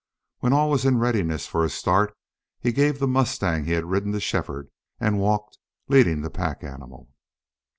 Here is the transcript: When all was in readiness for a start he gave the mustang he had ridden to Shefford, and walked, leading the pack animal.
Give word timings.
When 0.39 0.51
all 0.51 0.71
was 0.71 0.83
in 0.83 0.97
readiness 0.97 1.45
for 1.45 1.63
a 1.63 1.69
start 1.69 2.17
he 2.59 2.71
gave 2.71 2.97
the 2.97 3.07
mustang 3.07 3.65
he 3.65 3.73
had 3.73 3.85
ridden 3.85 4.13
to 4.13 4.19
Shefford, 4.19 4.71
and 4.99 5.19
walked, 5.19 5.59
leading 5.89 6.21
the 6.23 6.31
pack 6.31 6.63
animal. 6.63 7.11